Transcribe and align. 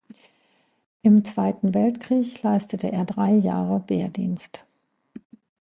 Im 1.03 1.23
Zweiten 1.23 1.75
Weltkrieg 1.75 2.41
leistete 2.41 2.91
er 2.91 3.05
drei 3.05 3.33
Jahre 3.33 3.83
Wehrdienst. 3.85 4.65